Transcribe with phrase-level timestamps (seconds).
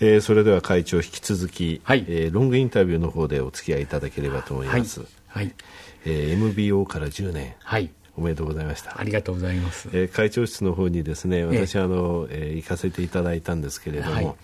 [0.00, 2.04] えー、それでは会長引き続き、はい。
[2.08, 5.52] えーロングインタビューの方でお付き合いいただければと思います、はい。
[6.04, 7.90] えー MBO から10年はい。
[8.16, 8.98] おめでとうございました。
[8.98, 9.88] ありがとうございます。
[9.92, 14.34] えー会長室の方にですねえ私、あのえー行かせていただいたんですけれども、はい。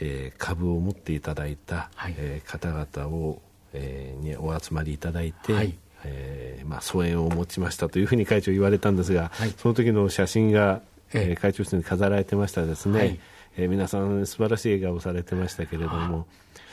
[0.00, 2.14] えー株を持っていただいた、はい。
[2.16, 3.42] えー方々を、
[3.74, 5.74] えーにお集まりいただいて、はい。
[6.04, 9.54] えーまあ、疎遠を持ちましたというふうに会長言われたんですが、はい。
[9.58, 10.80] その時の写真が、
[11.12, 13.20] えーええ会長室に飾られてましたですね、はい
[13.58, 16.26] えー皆さん素晴らしい笑顔をされてましたけれども、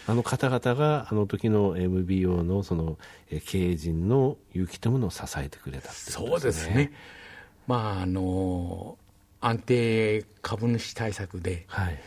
[0.08, 2.98] あの方々があの時の MBO のその、
[3.32, 6.91] えー経営陣の勇気というものを支えてくれたっていそうですすね。
[7.68, 8.98] まあ、あの、
[9.41, 12.00] 安定株主対策で、はい。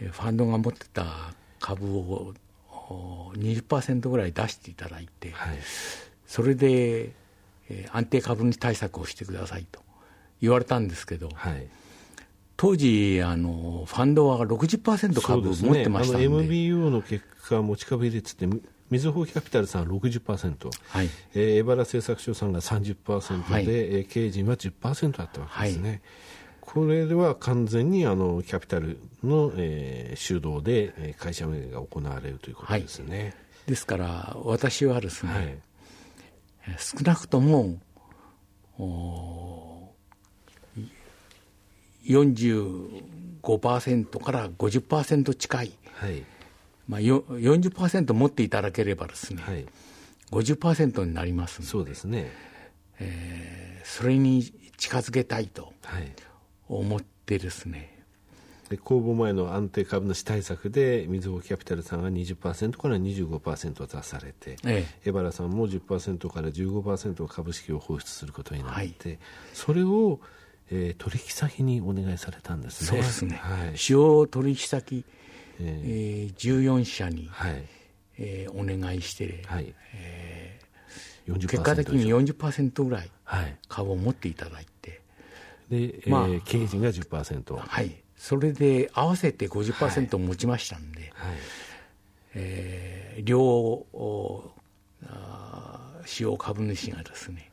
[0.00, 1.04] えーファンドが持ってた
[1.60, 2.32] 株を
[2.88, 5.58] お20%ぐらい出していただいて、はい。
[6.26, 7.10] それで、
[7.68, 9.80] えー安定株主対策をしてくださいと
[10.40, 11.66] 言われたんですけど、はい
[12.56, 18.46] 当時あの、ファンドは60%株を持ってましたんで、あの MBO の結果、持ち株率って、
[18.88, 21.10] みずほキャピタルさんは60%、はい。
[21.34, 23.64] えー、エバラ製作所さんが30%で、はい。
[23.68, 26.02] えー経営陣は10%あったわけですね。
[26.60, 33.34] これでは完全にあのキャピタルの、えー主導でえー会社運営が行われるということですね。
[33.66, 35.44] ですから、私はですね、はい。
[35.44, 37.78] えー少なくとも
[38.78, 39.75] おー
[42.08, 46.24] 45%から50%近い、はい。
[46.88, 49.66] まあ、よ40%持っていただければですね、はい、
[50.30, 51.70] 50%になりますので。
[51.70, 52.30] そうですね。
[52.98, 54.42] えーそれに
[54.76, 56.12] 近づけたいとはい。
[56.68, 58.02] 思ってですね、
[58.68, 69.18] で公募前の安定株主対策でみずほキャピタルさんが20%から25%を出されて、えエバラさんも10%から15%株式を放出することになって、はい。
[69.54, 70.18] それを、
[70.70, 72.88] えー取引先にお願いされたんですね。
[72.88, 73.78] そうですね、はい。
[73.78, 75.04] 主要取引先、
[75.60, 77.64] ええー14社に、はい。
[78.18, 79.74] えーお願いして、はい。
[81.26, 83.56] 40%結果的に以上40%ぐらいはい。
[83.68, 85.00] 株を持っていただいて、
[85.68, 91.36] で、えーまあ経営陣が10%、はいはい、それで合わせて50%持ちましたんで、はい。
[92.34, 94.52] えー両お
[95.06, 97.50] あー主要株主がですね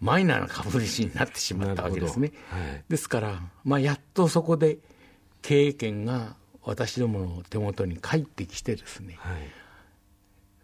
[0.00, 2.32] マイナーな株主になってしまったわけですね。
[2.50, 2.84] はい。
[2.88, 4.78] ですから、まあ、やっとそこで
[5.42, 9.16] 経営権が私どもの手元に返ってきてですね。
[9.18, 9.36] はい。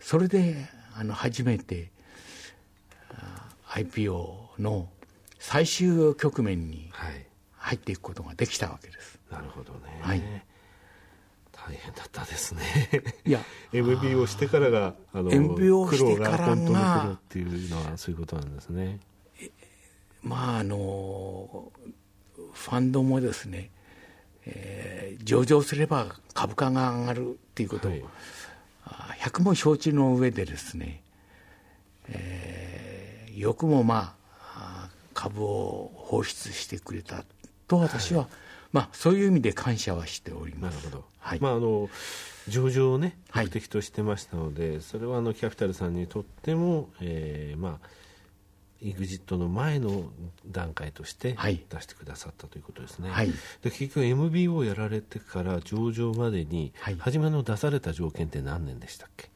[0.01, 1.91] それであの初めて
[3.11, 4.89] あ IPO の
[5.39, 7.27] 最終局面にはい。
[7.63, 9.21] 入っていくことができたわけです。
[9.31, 10.21] なるほどね、はい。
[11.53, 12.63] 大変だったですね。
[13.25, 13.39] いや
[13.73, 18.99] MBO してからがあの MBO 苦労してからがが本当の苦労っていうのはそういうことなんですね
[20.23, 21.73] まああの
[22.53, 23.71] ファンドもですね、
[24.47, 28.05] えー上場すれば株価が上がるっていうことを、はい。
[28.85, 31.01] あ100も承知の上でですね、
[32.09, 34.15] えーよくもま
[34.55, 37.25] ああ株を放出してくれた
[37.69, 38.29] と私は、
[38.73, 40.77] まあそういう意味で感謝はしております。
[40.77, 41.41] なるほど、はい。
[41.41, 41.89] まああの
[42.49, 43.47] 上場をねはい。
[43.47, 47.87] 目的としてましたので、それはあのキャピタルさんにとっても、えーまあ
[48.83, 50.11] EXIT の前の
[50.47, 51.65] 段階としてはい。
[51.71, 53.29] 出してくださったということですね、はい。
[53.63, 56.97] で結局 MBO をやられてから上場までに、はい。
[56.99, 59.31] 初めの出された条件って何年でしたっけ？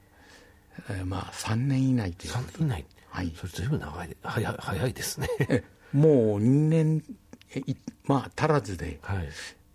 [0.90, 2.32] えーまあ3年以内という。
[2.32, 3.32] 3年以内、はい。
[3.36, 5.28] それずいぶん長いで早い早いですね。
[5.48, 7.02] えもう2年
[8.04, 9.28] まあ足らずではい。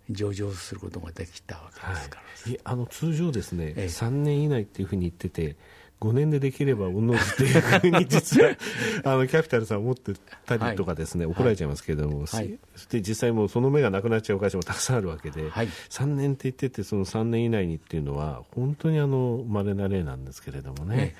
[0.09, 3.85] 上場することができたわけですから、はい、いあの通常ですね、ええ。
[3.85, 5.55] 3年以内っていうふうに言ってて
[6.01, 8.57] 5年でできれば御の字っていうふうに実は
[9.05, 10.13] あのキャピタルさん思って
[10.47, 12.59] たりとかですね、怒られちゃいますけれども、はい。
[12.75, 15.67] そして実際もうその目がなくなっちゃう会社もたくさんあるわけで、はい。
[15.89, 21.15] 3年って言っててその3年以内にっていうのは本当にあの稀な例なんですけれどもね、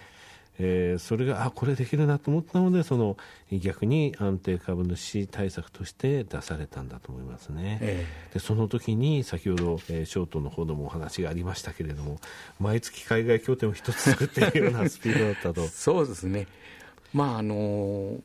[0.59, 3.17] えーそれがあこれできるなと思ったのでその
[3.51, 7.79] 逆に安定株主対策として出されたんだと思いますね。
[7.81, 12.20] えでその時に先ほど、えーショートの方でもお話がありましたけれども
[12.59, 15.67] 毎月海外拠点を一つ作っているようなスピードだったと。
[15.70, 16.47] そうですね。
[17.14, 18.20] まああの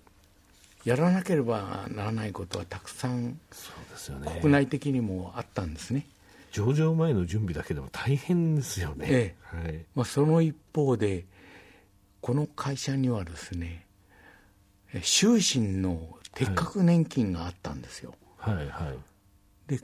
[0.84, 4.38] やらなければならないことはたくさんそうですよね。
[4.40, 6.06] 国内的にもあったんですね、
[6.52, 9.34] 上場前の準備だけでも大変ですよね、え。
[9.42, 11.24] はい、まあ、その一方で
[12.26, 13.87] この会社にはですね
[14.93, 18.67] え終身の適格年金があったんですよ、はいはい。
[19.69, 19.81] で、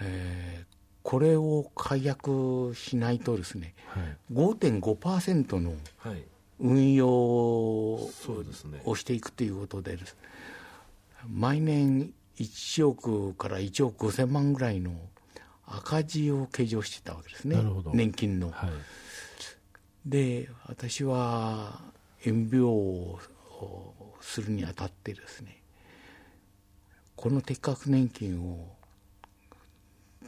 [0.00, 4.16] えーこれを解約しないとですねはい。
[4.32, 6.24] 5.5%のはい。
[6.58, 8.10] 運用を
[8.96, 10.16] していくということでです。
[11.28, 14.92] 毎年1億から1億5000万ぐらいの
[15.66, 17.56] 赤字を計上してたわけですね。
[17.56, 17.90] なるほど。
[17.92, 18.50] 年金の。
[18.50, 18.70] はい
[20.06, 21.80] で私は
[22.24, 23.18] 援病を
[24.20, 25.60] するにあたってですね
[27.16, 28.68] この適格年金を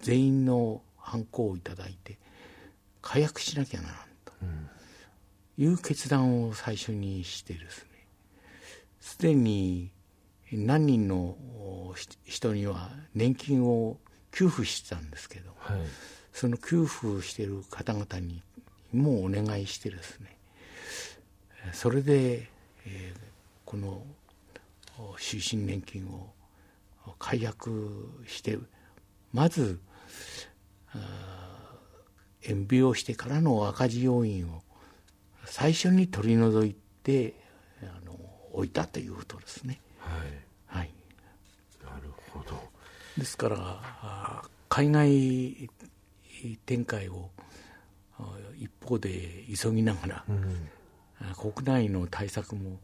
[0.02, 2.18] 全員のハンコをいただいて
[3.02, 4.32] 解約しなきゃならんと
[5.56, 7.88] いう決断を最初にしてですね
[9.00, 9.90] すでに
[10.50, 11.36] 何人の
[11.96, 13.98] ひ人には年金を
[14.32, 15.80] 給付してたんですけどはい。
[16.38, 18.42] その給付している方々に
[18.92, 20.36] もうお願いしてですね。
[21.66, 22.48] えーそれで、
[22.86, 23.18] えー
[23.64, 24.02] この
[24.98, 26.32] お終身年金を
[27.06, 28.58] お解約して
[29.30, 29.78] まず
[32.42, 34.62] 延病してからの赤字要因を
[35.44, 37.34] 最初に取り除いて
[37.82, 38.18] あの
[38.52, 39.80] 置いたということですね。
[39.98, 40.24] は
[40.74, 40.78] い。
[40.78, 40.90] はい、
[41.84, 42.58] なるほど。
[43.18, 45.70] ですから海外
[46.64, 47.30] 展開を
[48.58, 50.24] 一方で急ぎながら、
[51.36, 52.78] 国内の対策も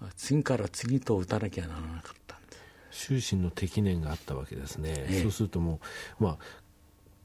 [0.00, 2.56] あ次から次と打たなきゃならなかったんで
[2.90, 3.22] す。
[3.22, 5.22] 終身の適年があったわけですね、ええ。
[5.22, 5.80] そうするとも
[6.20, 6.38] う、まあ、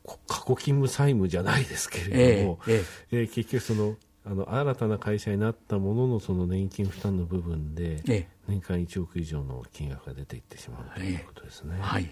[0.03, 8.27] こ過去勤務債務じゃないですけれども、えええー結局そのあの新たな会社になったもののその年金負担の部分で、ええ。
[8.47, 12.09] 年間1億以上の金額が出ていってしまうということですね、はい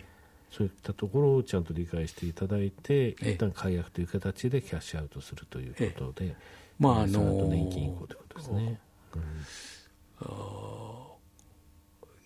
[0.51, 3.31] そういったところをちゃんと理解していただいて、ええ。
[3.33, 6.35] 一旦解約という形でキャッシュアウトするということで、
[6.79, 8.79] まああの年金移行ということですね。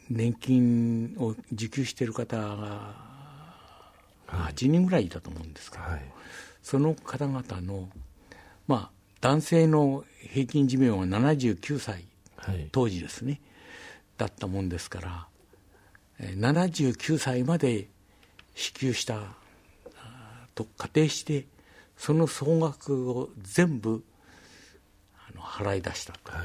[0.10, 2.96] 年金を受給している方が
[4.28, 6.02] 8人ぐらいいたと思うんですけど、はい、
[6.62, 7.90] その方々の、
[8.68, 8.92] まあ、
[9.22, 12.06] 男性の平均寿命は79歳
[12.44, 13.40] はい、当時ですね
[14.18, 15.28] だったもんですから
[16.20, 17.88] えー79歳まで
[18.56, 19.20] 支給した
[20.56, 21.46] と仮定して
[21.98, 24.04] その総額を全部
[25.18, 26.32] あの払い出したと。
[26.32, 26.42] はい、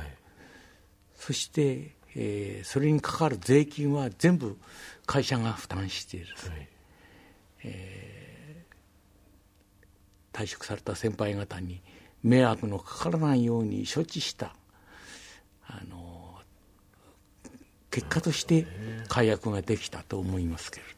[1.17, 4.57] そして、えーそれにかかる税金は全部
[5.07, 6.69] 会社が負担してですね
[7.61, 7.79] はい、
[10.33, 11.81] 退職された先輩方に
[12.23, 14.55] 迷惑のかからないように処置した
[15.67, 16.39] あの
[17.91, 18.67] 結果として
[19.09, 20.98] 解約ができたと思いますけれど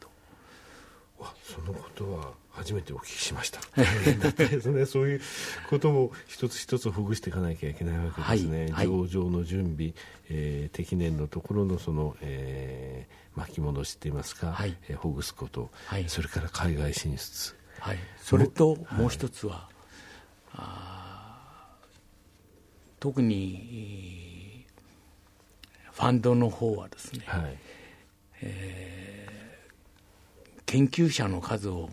[1.43, 3.61] そのことは初めてお聞きしました。
[4.33, 5.21] ですね、 そういう
[5.69, 8.61] ことも一つ一つほぐしていかなきゃいけないわけですね。
[8.63, 8.87] はいはい。
[8.87, 9.93] 上場の準備、
[10.29, 14.75] えー適年のところのその、えー巻き戻しって言いますか、はい。
[14.89, 16.09] えーほぐすこと、はい。
[16.09, 17.55] それから海外進出。
[17.79, 19.69] はい、それともう一つは、
[20.53, 21.87] あー
[22.99, 27.57] 特にえーファンドの方はですね、はい、
[30.71, 31.89] 研究者の数を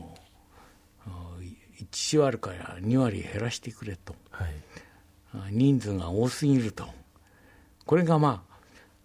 [1.04, 4.14] あー1割から2割減らしてくれと。
[4.30, 4.54] はい、
[5.34, 6.86] あ人数が多すぎると。
[7.86, 8.44] これがま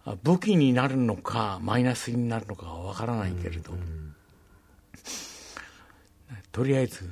[0.04, 3.72] ああ武器になるのかマイナスになるのかはわからないけれど、
[6.52, 7.10] とりあえず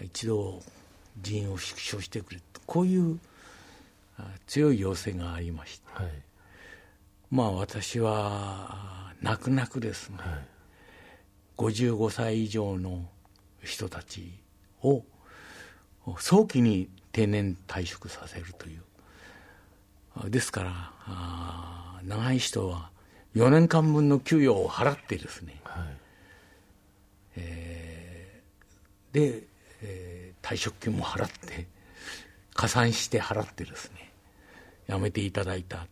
[0.00, 0.62] 一度
[1.20, 2.60] 人員を縮小してくれと。
[2.66, 3.18] こういう
[4.16, 5.84] あ強い要請がありまして。
[5.92, 6.12] はい、
[7.32, 10.46] まあ私はあ泣く泣くですね、はい、
[11.58, 13.04] 55歳以上の
[13.62, 14.32] 人たち
[14.82, 15.02] を
[16.16, 18.82] 早期に定年退職させるという。
[20.16, 20.70] あですから
[21.06, 22.90] あ長い人は
[23.36, 25.60] 4年間分の給与を払ってですね。
[25.64, 25.84] は
[27.36, 27.40] い、
[29.12, 29.42] で、
[29.82, 30.18] えー
[30.48, 31.66] 退職金も払って
[32.54, 34.10] 加算して払ってですね
[34.86, 35.86] やめていただいた、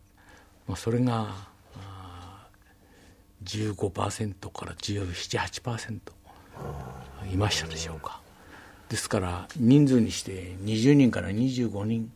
[0.67, 1.47] まあ、それが
[3.43, 5.99] 15%から1718%
[7.31, 8.21] いましたでしょうか。
[8.89, 12.11] ですから人数にして20人から25人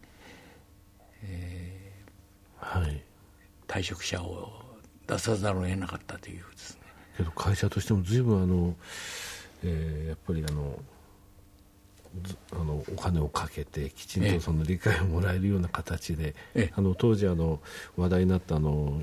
[2.71, 3.03] はい。
[3.67, 4.49] 退職者を
[5.07, 6.81] 出さざるを得なかったというですね。
[7.17, 8.75] けど会社としても随分あの、
[9.63, 10.77] えーやっぱりあの
[12.23, 16.73] ずあのお金をかけてきちんええとその理解をもらえるような形で、ええ。
[16.75, 17.59] あの当時あの
[17.97, 19.01] 話題になったあの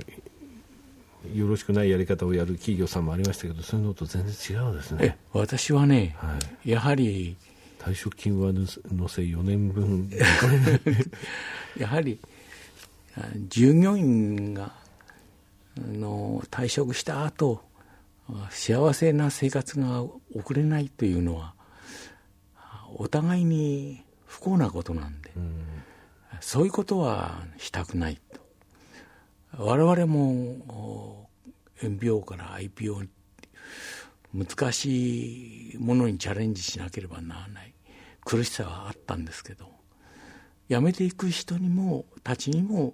[1.34, 7.36] よろしくないやり方をやる企業さんもありましたけどそういうのと全然違うんですえね私はね、はやはり
[7.78, 10.10] 退職金はのせ4年分。
[11.78, 12.18] やはり
[13.16, 14.72] あ従業員が
[15.76, 17.62] あの退職した後
[18.28, 20.02] あ幸せな生活が
[20.34, 21.54] 送れないというのは
[22.56, 25.64] あお互いに不幸なことなんで、うん。
[26.40, 28.40] そういうことはしたくないと
[29.56, 30.30] 我々も
[30.68, 31.28] お
[31.82, 33.08] MBO から IPO
[34.34, 37.74] 難しいものにチャレンジしなければならない。
[38.24, 39.70] 苦しさはあったんですけど
[40.68, 42.92] 辞めていく人にもたちにも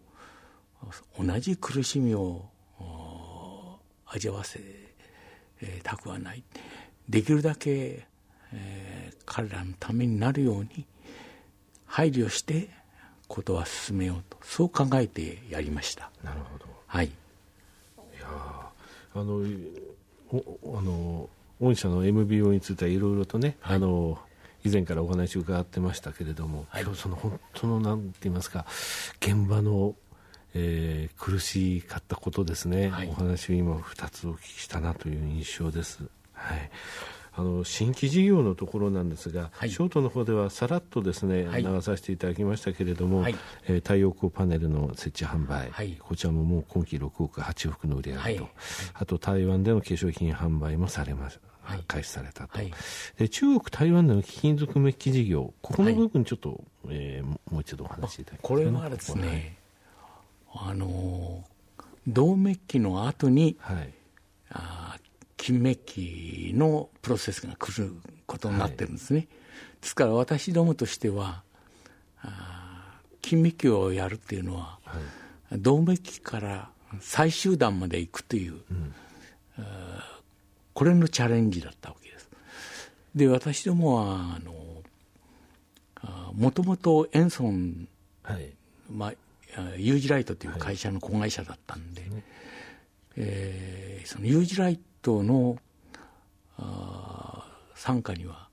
[1.19, 2.49] 同じ苦しみを
[4.07, 4.61] 味わわせ
[5.83, 6.45] たくはない。
[7.09, 8.07] できるだけ、
[8.53, 10.87] えー、彼らのためになるように
[11.85, 12.71] 配慮して
[13.29, 16.11] ことは進めようとそう考えてやりました。
[16.23, 16.67] なるほど。
[16.87, 17.07] はい。
[17.07, 17.11] い
[18.21, 18.27] や
[19.15, 19.43] あの
[20.31, 21.29] おあの
[21.61, 24.19] 御社の MBO についてはいろいろとね、はい、あの
[24.65, 28.65] 以前からお話を伺ってましたけれども、はい、その本当のなんて言いますか
[29.21, 29.95] 現場の、
[30.55, 36.05] えー、苦しかったことですね、はい、お話を今2つお聞きしたなという印象です。
[36.33, 36.71] はい
[37.37, 43.37] あの新規事業のところなんですが、はい、ショートの方ではさらっとですね、はい、流させていただきましたけれども、はい、
[43.67, 48.49] えー、太陽光パネルの設置販売、はい、こちらももう今期6億8億の売り上げと、
[48.95, 51.55] あと台湾での化粧品販売もされました。
[51.89, 52.59] 開始されたと、
[53.17, 56.59] で中国、台湾での貴金属メッキ事業、ここの部分、ちょっと、はい、
[56.91, 59.57] えー、もう一度お話しいただきこれはですね、
[60.53, 61.43] あの
[62.07, 63.95] 銅メッキの後に、はい、
[64.51, 64.97] あ
[65.45, 67.93] 金メッキのプロセスが来る
[68.25, 69.29] ことになってるんですね、はい、
[69.83, 71.43] ですから私どもとしては
[72.23, 74.99] あ金メッキをやるっていうのは、は
[75.55, 76.71] い、銅メッキから
[77.03, 78.95] 最終段まで行くという、うん、
[80.73, 82.31] これのチャレンジだったわけです。
[83.15, 84.55] で私どもはあの
[86.33, 87.87] もともとエンソン、
[88.23, 88.49] はい、
[88.91, 89.13] まあ、
[89.77, 92.11] ユージライトという会社の子会社だったんで、はい、
[93.17, 95.59] えー、そのユージライトトの
[97.75, 98.49] 傘下には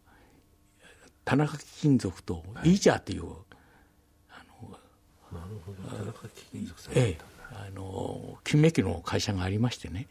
[1.23, 3.35] 田中貴金属とイージャーという、はい、
[4.29, 5.97] あのなるほど。
[5.97, 6.93] 田中貴金属さん。
[6.95, 10.07] ええあの金メッキの会社がありましてね。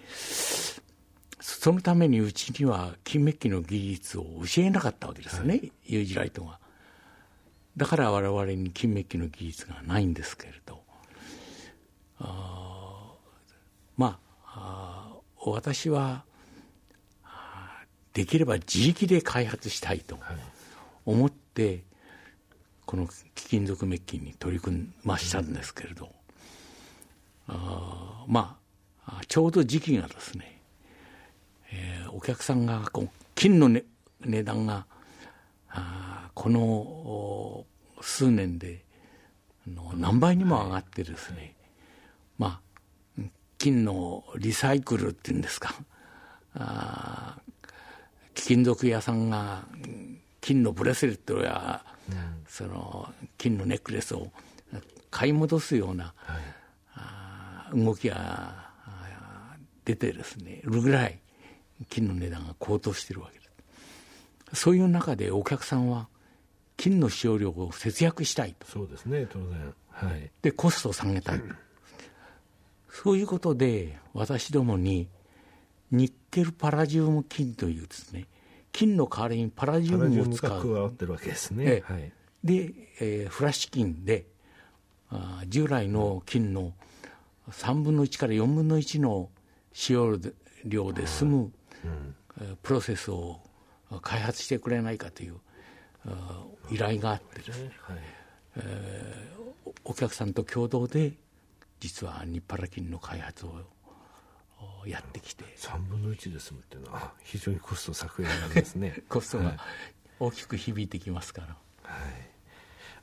[1.40, 6.58] そのためにうちには金メッキの技術を教えなかったわけですよね、はい、ユージライトが。
[7.78, 10.82] だから我々に金メッキの技術がないんですけれど。
[12.18, 13.14] あ
[13.96, 15.16] まあ
[15.46, 16.24] 私は
[18.20, 20.18] できれば自力で開発したいと
[21.06, 21.84] 思って、
[22.84, 26.10] この貴金属メッキに取り組ましたんですけれど、
[27.48, 28.58] あま
[29.06, 30.60] あちょうど時期がですね、
[31.72, 33.84] えー、お客さんがこう金の、ね、
[34.20, 34.84] 値段が
[35.70, 37.64] あこの
[38.02, 38.84] 数年で
[39.66, 41.54] の何倍にも上がってですね、
[42.36, 42.60] ま
[43.18, 43.22] あ
[43.56, 45.74] 金のリサイクルっていうんですか
[46.54, 47.38] あ
[48.44, 49.64] 金属屋さんが
[50.40, 52.16] 金のブレスレットや、うん、
[52.48, 54.28] その金のネックレスを
[55.10, 56.38] 買い戻すような、は
[57.74, 58.70] い、動きが
[59.84, 61.18] 出てですねるぐらい
[61.88, 63.44] 金の値段が高騰しているわけで
[64.52, 66.08] すそういう中でお客さんは
[66.76, 68.66] 金の使用量を節約したいと。
[68.66, 69.74] そうですね当然。
[69.90, 70.30] はい。
[70.40, 71.56] でコストを下げたい、うん、
[72.88, 75.08] そういうことで私どもに
[75.90, 78.26] ニッケルパラジウム金というですね
[78.72, 80.62] 金の代わりにパラジウムを使う。
[80.62, 82.12] 加わってるわけですね、はい、
[82.44, 84.26] で、えー、フラッシュ金で
[85.10, 86.72] あ従来の金の
[87.50, 89.28] 3分の1から4分の1の
[89.72, 90.16] 使用
[90.64, 91.52] 量で済む、
[92.38, 93.40] うん、プロセスを
[94.02, 95.36] 開発してくれないかという
[96.70, 97.96] 依頼があってですね、はい。
[98.56, 101.12] えー、お客さんと共同で
[101.80, 103.54] 実は日パラ金の開発を
[104.86, 105.44] やってきて。
[105.56, 109.02] 3分の1で済むっていうのは非常にコスト削減なんですね。
[109.08, 109.56] コストが
[110.18, 112.30] 大きく響いてきますから、はい、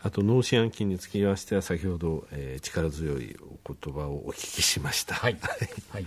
[0.02, 3.36] あと脳死暗菌につきましては先ほど、えー、力強い
[3.66, 5.16] お言葉をお聞きしました。
[5.16, 5.38] はい、
[5.92, 6.06] はい。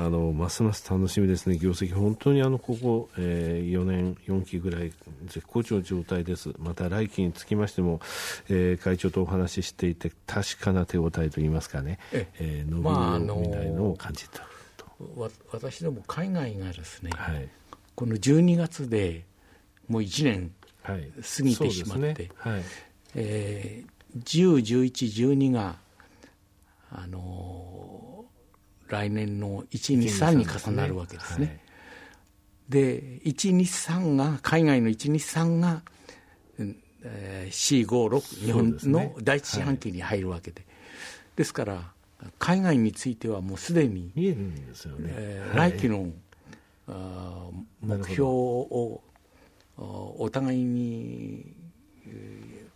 [0.00, 4.92] あのますます楽しみですね、業績、本当にあのここ、えー、4年、4期ぐらい、
[5.24, 8.00] 絶好調の状態です、また来期につきましても、
[8.48, 12.64] えー、会長とお話ししていて、確かな手応えといいますかね、ええ。
[12.64, 14.46] ー、伸びをみたいのを感じた。
[15.52, 17.48] 私ども海外がですね、はい、
[17.94, 19.24] この12月で
[19.88, 20.52] もう1年
[20.84, 22.30] 過ぎてしまって、はいね。
[22.36, 22.62] はい、
[23.14, 25.76] えー、10、11、12が、
[26.90, 31.60] あのー、来年の1、2、3に重なるわけですね。
[32.68, 35.82] で、1、2、3が、海外の1、2、3が、
[37.02, 40.66] えー、4、5、6、日本の第一四半期に入るわけで。
[41.36, 41.92] ですから、
[42.38, 46.10] 海外についてはもうすでに見えるんですよね、えーはい、来期の
[46.88, 47.46] あ
[47.80, 49.02] 目標を
[49.76, 51.54] お互いに、
[52.06, 52.68] えー、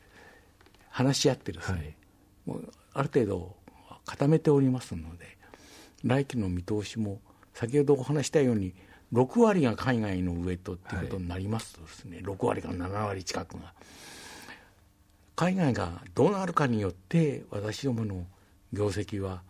[0.90, 1.94] 話し合ってですね、はい、
[2.46, 3.56] もうある程度
[4.06, 5.37] 固めておりますので
[6.04, 7.20] 来期の見通しも
[7.54, 8.75] 先ほどお話したように
[9.12, 13.75] 6割が海外のウエットっていうことになりますとですね、はい、6割か7割近くが。
[15.34, 18.26] 海外がどうなるかによって私どもの
[18.73, 19.43] 業績は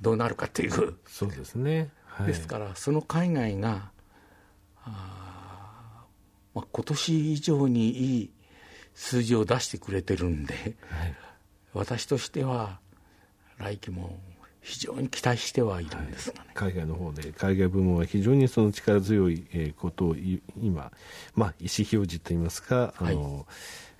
[0.00, 0.96] どうなるかっていう。
[1.06, 3.90] そうですね、はい、ですからその海外が
[4.84, 6.04] あ、
[6.54, 8.30] まあ、今年以上にいい
[8.94, 11.14] 数字を出してくれてるんで、はい、
[11.74, 12.78] 私としては
[13.58, 14.18] 来期も
[14.60, 20.16] 非常に期待してはいるんですがね、はい、海外の方で海外部門は非常にその力強いことを
[20.60, 20.90] 今、
[21.34, 23.44] まあ、意思表示といいますかあの、はい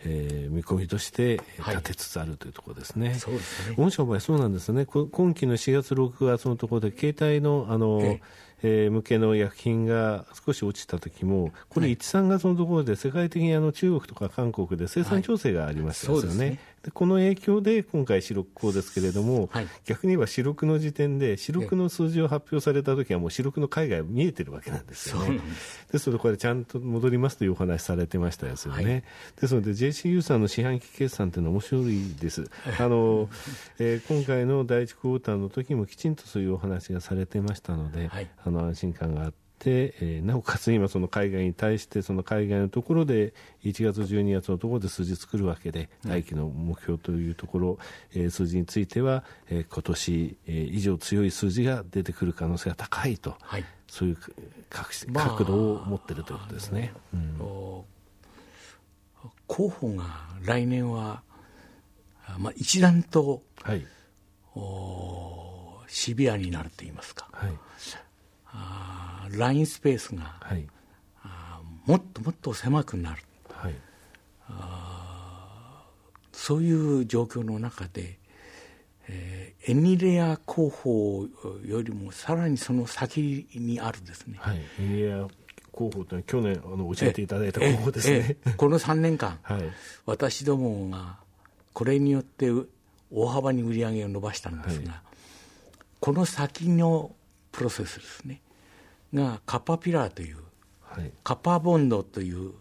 [0.04, 3.11] えー、見込みとして立てつつあるというところですね。
[3.11, 3.76] はい、そうですね。
[3.76, 4.87] 御社の場合そうなんですね。
[4.87, 8.21] 今期の4月6月のところで携帯のあの、え
[8.62, 16.47] えー、向けの薬品が少し落ちた時もこれ1、3月のところで世界的にあの中国とか韓国で生産調整がありましたよね。
[16.47, 25.40] はいでこの影響で今回、四六校ですけれども、はい、逆に言えば四六の時点で、四六の数字を発表されたときは、もう四六の海外見えてるわけなんですよね。
[25.92, 28.85] ですので、これ、ちゃんと戻りますというお話されてましたですよね。
[28.85, 29.02] はい、
[29.42, 32.50] ですので、JCU さんの四半期決算というのは面白いです。
[32.78, 33.28] あの
[33.78, 39.50] えー、今回の第一クォーターの時もきちんとそういうお話がされてましたので、はい、あの安心感があって。
[39.61, 47.78] で、えー、なおかつ今、その海外に対して、その海外のところで、1月、12月のところで数字作るわけで、来期の目標というところ、
[48.14, 54.18] えー、数字については、えー、今年、えー、以上強い数字が出てくる可能性が高いと、はい、そういう
[55.12, 56.94] 角度を持っているということですね。
[57.12, 57.85] うん、
[59.50, 60.04] 候補が
[60.45, 61.23] 来年は、
[62.38, 63.85] まあ、一段と、はい、
[64.54, 67.28] おシビアになると言いますか。
[67.33, 67.52] はい。
[68.52, 70.66] あラインスペースが、はい、
[71.23, 73.75] あもっともっと狭くなる、はい、
[74.49, 75.85] あ
[76.33, 78.19] そういう状況の中で、
[79.09, 81.26] えー、エニレア候補
[81.64, 85.28] よりもさらにその先にあるですね、はい、エニレア
[85.72, 88.36] 候補というのは去年あの教えていただいた候補ですね。
[88.56, 89.62] この3年間、 はい、
[90.06, 91.18] 私どもが
[91.72, 92.50] これによって
[93.10, 95.00] 大幅に売り上げを伸ばしたんですが、はい、
[96.00, 97.14] この先の
[97.52, 98.40] プロセスですね
[99.12, 100.38] がカッパピラーという、
[100.83, 102.52] はい、カッパーボンドという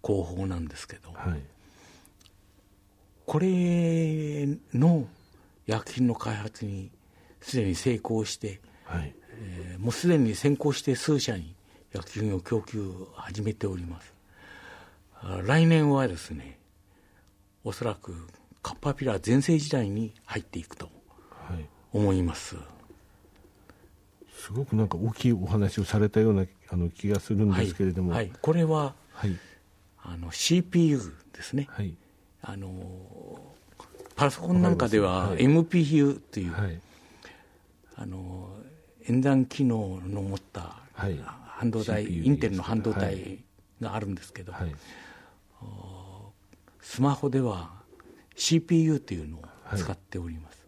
[0.00, 1.40] 工法なんですけど、はい、
[3.26, 5.06] これの
[5.66, 6.90] 薬品の開発に
[7.40, 9.14] すでに成功して、はい。
[9.42, 11.54] えー、もうすでに先行して数社に
[11.92, 14.12] 薬品を供給を始めております。
[15.44, 16.58] 来年はですね
[17.64, 18.14] おそらく
[18.60, 20.88] カッパピラー全盛時代に入っていくと
[21.92, 22.64] 思います、はい
[24.42, 28.24] すごくなんか大きいお話をされたようなあの気がするんですけれども、はい。
[28.24, 29.38] はい、これは、はい、
[30.02, 30.98] あの CPU
[31.32, 31.94] ですね、はい、
[32.42, 32.72] あの
[34.16, 36.80] パソコンなんかでは MPU という、はい、
[37.94, 38.48] あの
[39.08, 40.74] 演算機能の持った
[41.62, 43.38] 半導体、インテルの半導体
[43.80, 44.52] があるんですけど、
[46.80, 47.70] スマホでは
[48.34, 49.42] CPU というのを
[49.76, 50.58] 使っております、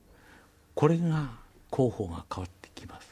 [0.75, 1.31] これが
[1.71, 3.09] 候補が変わってきます。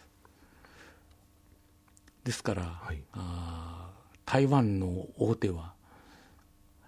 [2.23, 3.91] ですから、はい、あ
[4.25, 5.73] 台湾の大手は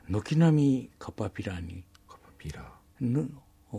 [0.09, 2.63] 軒並みカパピラにカパピラ。
[3.01, 3.27] の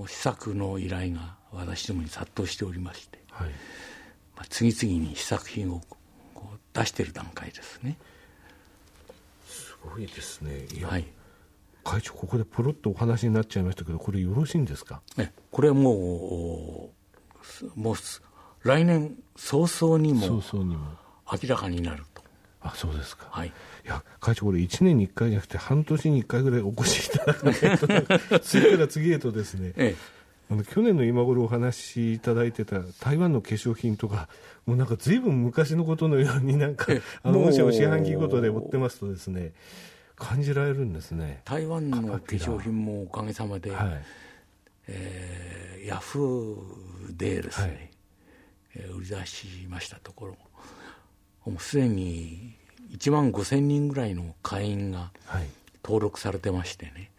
[0.08, 3.50] 試作の依頼が私どもに殺到しておりまして、はい。
[4.36, 5.82] まあ、次々に試作品を
[6.76, 7.98] 出している段階ですね。
[9.48, 10.66] すごいですね。
[10.78, 11.08] いや、はい、
[11.84, 15.02] 会長ここでポロッとお話になっちゃいましたけどこれよろしいんですか？
[15.18, 16.92] えこれはも
[17.62, 17.96] うもう
[18.64, 20.86] 来年早々にも早々にも。
[21.32, 22.24] 明らかになると。
[22.62, 23.52] あそうですか、はい、い
[23.88, 29.96] や会長、これ1年に1回じゃなくて半年に1回ぐらいお越しいただかないと 次から次へとですね、ええ、
[30.52, 34.30] あの去年の今頃お話しいただいてた台湾の化粧品とか
[34.66, 36.88] もうなんかずいぶん昔のことのようになんか
[37.24, 39.54] あの御社を四半期ごとで追ってますとですね
[40.16, 44.04] 感じられるんですね台湾の化粧品もおかげさまで、はい。
[44.88, 47.90] えー、ヤフーでですね、はい。
[48.76, 50.38] えー、売り出しましたところ
[51.46, 52.56] もうすでに
[52.92, 55.12] 1万5000人ぐらいの会員が
[55.84, 57.12] 登録されてましてね、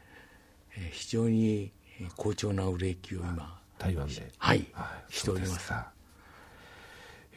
[0.70, 1.72] はい、非常に
[2.16, 4.30] 好調な売れ行きを今台湾で。
[4.38, 5.72] はい、はい、しております。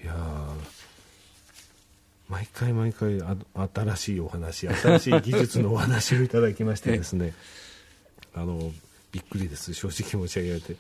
[0.02, 0.15] いや
[2.30, 3.36] 毎回毎回あ
[3.74, 7.34] 新しいお話新しい技術のお話をいただきましてですね。
[8.36, 8.72] あの
[9.12, 10.76] びっくりです、正直申し上げて、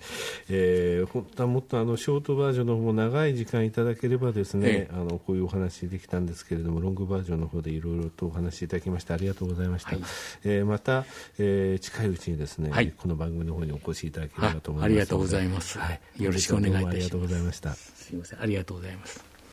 [0.49, 9.91] えー、本当はもっとあのショートバージョンの方も長い時間いただければですね、ええ、あのこういうお話できたんですけれども、ロングバージョンの方でいろいろとお話しいただきましてありがとうございました。
[9.91, 10.01] はい、
[10.43, 11.05] えー、また、
[11.39, 15.79] えー、近いうちにですね、はい、この番組の方にお越しいただければと思いますありがとうございます。
[15.79, 16.93] はい、よろしくお願いいたします。
[16.93, 17.73] ありがとうございました。
[17.73, 19.38] すみません、ありがとうございます。